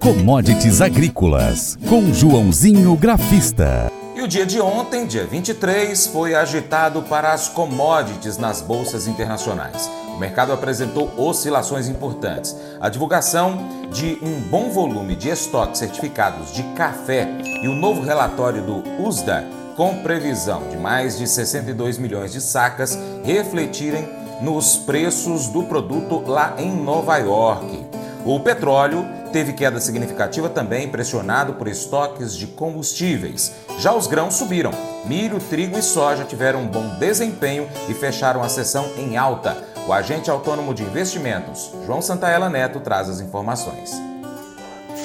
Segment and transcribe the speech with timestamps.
[0.00, 3.92] Commodities Agrícolas, com Joãozinho Grafista.
[4.16, 9.90] E o dia de ontem, dia 23, foi agitado para as commodities nas bolsas internacionais.
[10.08, 12.56] O mercado apresentou oscilações importantes.
[12.80, 13.58] A divulgação
[13.92, 17.28] de um bom volume de estoques certificados de café
[17.62, 19.44] e o novo relatório do USDA,
[19.76, 24.08] com previsão de mais de 62 milhões de sacas, refletirem
[24.40, 27.84] nos preços do produto lá em Nova York.
[28.24, 33.52] O petróleo teve queda significativa também, pressionado por estoques de combustíveis.
[33.78, 34.72] Já os grãos subiram.
[35.04, 39.56] Milho, trigo e soja tiveram um bom desempenho e fecharam a sessão em alta.
[39.86, 43.90] O agente autônomo de investimentos, João Santaella Neto, traz as informações.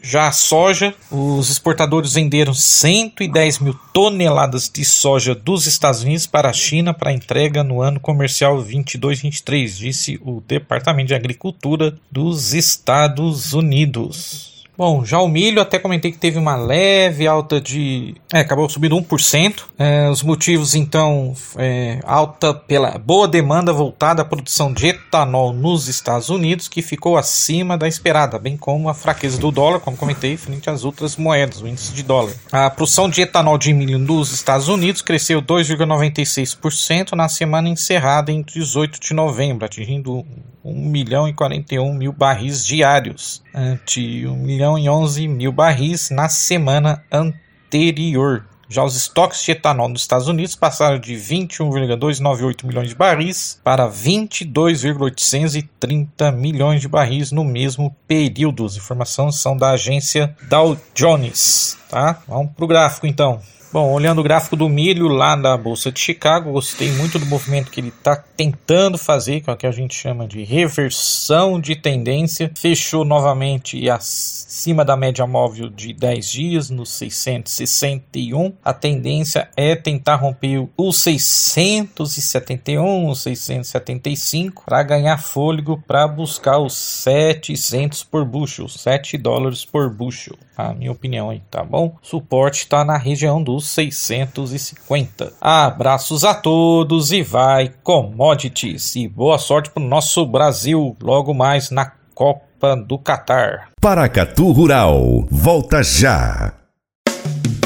[0.00, 6.50] Já a soja, os exportadores venderam 110 mil toneladas de soja dos Estados Unidos para
[6.50, 13.52] a China para entrega no ano comercial 22-23, disse o Departamento de Agricultura dos Estados
[13.52, 14.51] Unidos.
[14.76, 18.14] Bom, já o milho, até comentei que teve uma leve alta de.
[18.32, 19.64] É, acabou subindo 1%.
[19.78, 25.88] É, os motivos, então, é, alta pela boa demanda voltada à produção de etanol nos
[25.88, 30.38] Estados Unidos, que ficou acima da esperada, bem como a fraqueza do dólar, como comentei,
[30.38, 32.32] frente às outras moedas, o índice de dólar.
[32.50, 38.40] A produção de etanol de milho nos Estados Unidos cresceu 2,96% na semana encerrada em
[38.40, 40.24] 18 de novembro, atingindo
[40.64, 46.28] 1 milhão e 41 mil barris diários, ante 1 milhão e 11 mil barris na
[46.28, 48.46] semana anterior.
[48.68, 53.86] Já os estoques de etanol nos Estados Unidos passaram de 21,298 milhões de barris para
[53.86, 58.64] 22,830 milhões de barris no mesmo período.
[58.64, 61.76] As informações são da agência Dow Jones.
[61.90, 62.22] Tá?
[62.26, 63.42] Vamos para o gráfico então.
[63.72, 67.70] Bom, olhando o gráfico do milho lá da Bolsa de Chicago, gostei muito do movimento
[67.70, 71.74] que ele está tentando fazer, que é o que a gente chama de reversão de
[71.74, 72.52] tendência.
[72.54, 78.52] Fechou novamente acima da média móvel de 10 dias, no 661.
[78.62, 86.74] A tendência é tentar romper os 671, os 675, para ganhar fôlego para buscar os
[86.74, 90.36] 700 por bushel, 7 dólares por bushel.
[90.56, 91.96] A minha opinião aí, tá bom?
[92.02, 95.32] Suporte está na região dos 650.
[95.40, 101.92] Abraços a todos e vai commodities e boa sorte pro nosso Brasil logo mais na
[102.14, 103.70] Copa do Catar.
[103.80, 106.61] Paracatu Rural, volta já.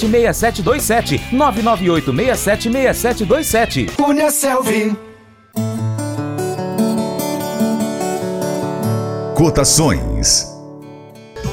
[0.00, 3.86] 6727 998 676727.
[3.96, 4.94] Cunha Selvi.
[9.34, 10.54] Cotações.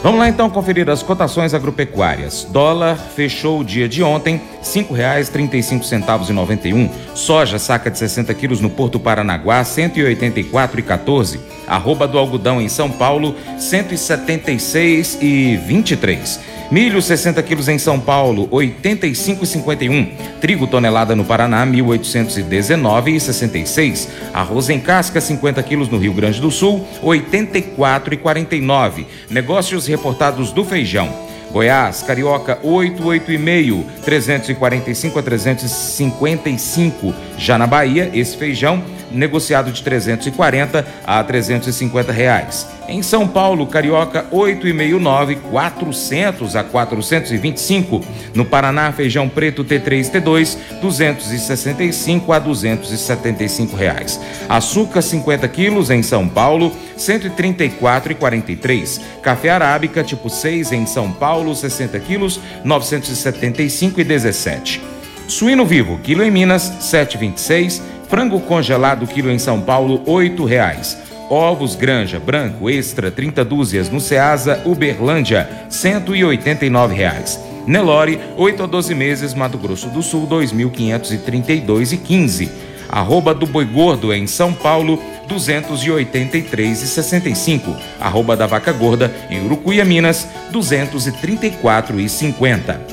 [0.02, 2.46] Vamos lá então conferir as cotações agropecuárias.
[2.50, 6.90] Dólar fechou o dia de ontem, R$ 5,35,91.
[7.16, 11.40] Soja, saca de 60 quilos no Porto Paranaguá, R$ 184,14.
[11.68, 16.40] Arroba do algodão em São Paulo, R$ 176,23.
[16.72, 20.12] Milho 60 quilos em São Paulo, 85,51.
[20.42, 24.08] Trigo tonelada no Paraná, 1.819,66.
[24.34, 29.06] Arroz em casca 50 quilos no Rio Grande do Sul, 84,49.
[29.30, 31.14] Negócios reportados do feijão.
[31.52, 37.14] Goiás, Carioca 885, 345 a 355.
[37.38, 38.84] Já na Bahia, esse feijão
[39.14, 42.68] negociado de 340 a 350 reais.
[42.88, 48.02] Em São Paulo, Carioca 8,69, 400 a 425.
[48.34, 54.20] No Paraná, feijão preto T3 T2, 265 a 275 reais.
[54.50, 59.00] Açúcar 50 quilos em São Paulo, 134,43.
[59.22, 64.82] Café arábica tipo 6 em São Paulo, 60 quilos, 975,17.
[65.28, 67.82] Suíno vivo, quilo em Minas, 7,26.
[68.14, 70.96] Frango congelado, quilo em São Paulo, R$ reais.
[71.32, 77.40] Ovos Granja Branco Extra 30 dúzias no Ceasa Uberlândia, 189 reais.
[77.66, 82.50] Nelore, 8 a 12 meses, Mato Grosso do Sul, 2.532,15.
[82.88, 87.76] Arroba do Boi Gordo em São Paulo, 283,65.
[88.00, 92.93] Arroba da Vaca Gorda em Urucuia, Minas, 234,50.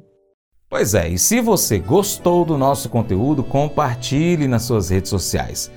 [0.71, 5.69] pois é, e se você gostou do nosso conteúdo, compartilhe nas suas redes sociais.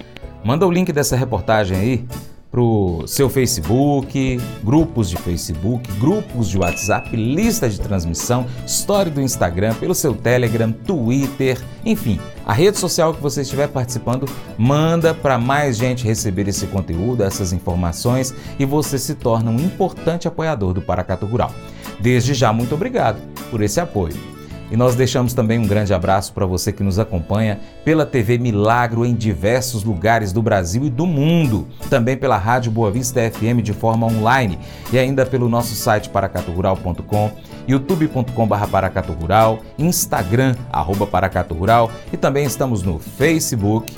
[0.44, 2.06] Manda o link dessa reportagem aí
[2.52, 9.74] pro seu Facebook, grupos de Facebook, grupos de WhatsApp, lista de transmissão, história do Instagram,
[9.76, 14.26] pelo seu Telegram, Twitter, enfim, a rede social que você estiver participando,
[14.58, 20.28] manda para mais gente receber esse conteúdo, essas informações e você se torna um importante
[20.28, 21.54] apoiador do Paracato Rural.
[22.02, 24.31] Desde já, muito obrigado por esse apoio.
[24.72, 29.06] E nós deixamos também um grande abraço para você que nos acompanha pela TV Milagro
[29.06, 33.74] em diversos lugares do Brasil e do mundo, também pela Rádio Boa Vista FM de
[33.74, 34.58] forma online.
[34.94, 37.32] E ainda pelo nosso site paracaturural.com,
[37.68, 41.92] youtube.com.br paracaturural, Instagram, arroba paracaturural.
[42.14, 43.94] E também estamos no Facebook,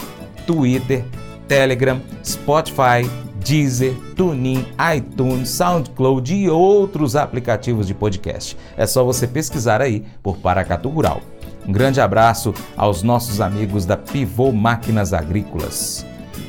[0.48, 1.06] Twitter,
[1.48, 3.08] Telegram, Spotify,
[3.44, 8.58] Deezer, TuneIn, iTunes, SoundCloud e outros aplicativos de podcast.
[8.78, 11.22] É só você pesquisar aí por Paracatu Rural.
[11.68, 16.06] Um grande abraço aos nossos amigos da Pivô Máquinas Agrícolas.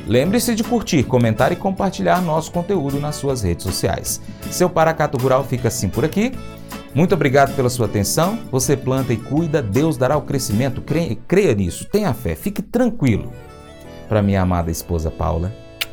[0.07, 4.21] Lembre-se de curtir, comentar e compartilhar nosso conteúdo nas suas redes sociais.
[4.51, 6.31] Seu Paracato Rural fica assim por aqui.
[6.93, 8.39] Muito obrigado pela sua atenção.
[8.51, 10.81] Você planta e cuida, Deus dará o crescimento.
[10.81, 13.33] Creia, creia nisso, tenha fé, fique tranquilo.
[14.07, 15.51] Para minha amada esposa Paula,